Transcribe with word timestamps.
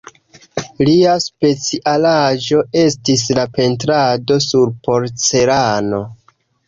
Lia 0.87 1.11
specialaĵo 1.25 2.63
estis 2.85 3.25
la 3.41 3.45
pentrado 3.59 4.39
sur 4.47 4.73
porcelano. 4.89 6.03